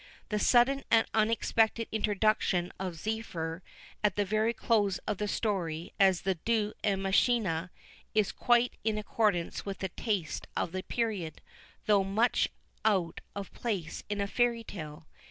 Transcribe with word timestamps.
The 0.29 0.39
sudden 0.39 0.83
and 0.89 1.05
unexpected 1.13 1.87
introduction 1.91 2.71
of 2.79 2.95
Zephyr 2.95 3.61
at 4.03 4.15
the 4.15 4.25
very 4.25 4.51
close 4.51 4.97
of 5.07 5.19
the 5.19 5.27
story 5.27 5.93
as 5.99 6.21
the 6.21 6.33
Deus 6.33 6.73
ex 6.83 6.97
machinâ, 6.99 7.69
is 8.15 8.31
quite 8.31 8.77
in 8.83 8.97
accordance 8.97 9.63
with 9.63 9.77
the 9.77 9.89
taste 9.89 10.47
of 10.57 10.71
the 10.71 10.81
period, 10.81 11.39
though 11.85 12.03
much 12.03 12.49
out 12.83 13.21
of 13.35 13.53
place 13.53 14.03
in 14.09 14.19
a 14.19 14.25
fairy 14.25 14.63
tale. 14.63 15.05